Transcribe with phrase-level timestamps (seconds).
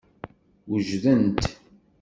[0.69, 1.41] Wejdent.